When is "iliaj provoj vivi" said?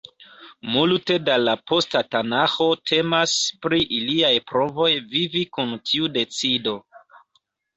3.99-5.45